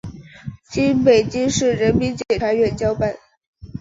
[0.71, 3.15] 经北京市人民检察院交办